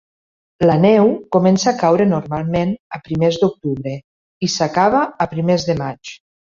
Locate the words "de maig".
5.73-6.19